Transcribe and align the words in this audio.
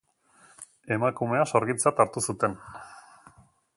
Emakumea 0.95 1.43
sorgintzat 1.51 2.01
hartu 2.05 2.25
zuten. 2.33 2.57